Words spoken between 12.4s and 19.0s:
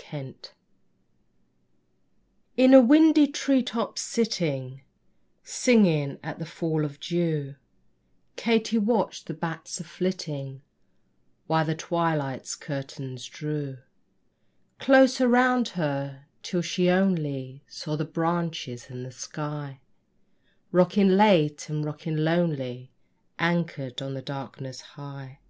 curtains drew Closer round her; till she only Saw the branches